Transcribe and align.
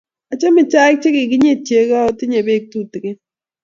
achame 0.33 0.61
chaik 0.71 0.97
che 1.01 1.09
kikinyit 1.15 1.59
chego 1.67 1.93
aku 2.01 2.11
tinye 2.19 2.39
beek 2.47 2.63
tutegen 2.71 3.17